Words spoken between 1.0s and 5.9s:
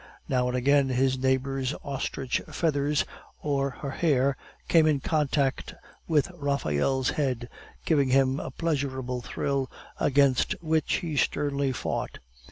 neighbor's ostrich feathers or her hair came in contact